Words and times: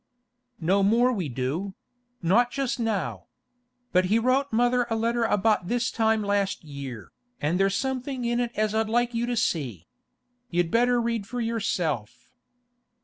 'No 0.59 0.81
more 0.81 1.13
we 1.13 1.29
do—not 1.29 2.49
just 2.49 2.79
now. 2.79 3.25
But 3.91 4.05
he 4.05 4.17
wrote 4.17 4.51
mother 4.51 4.87
a 4.89 4.95
letter 4.95 5.25
about 5.25 5.67
this 5.67 5.91
time 5.91 6.23
last 6.23 6.63
year, 6.63 7.11
an' 7.39 7.57
there's 7.57 7.75
something 7.75 8.25
in 8.25 8.39
it 8.39 8.49
as 8.55 8.73
I'd 8.73 8.89
like 8.89 9.13
you 9.13 9.27
to 9.27 9.37
see. 9.37 9.85
You'd 10.49 10.71
better 10.71 10.99
read 10.99 11.27
for 11.27 11.39
yourself. 11.39 12.31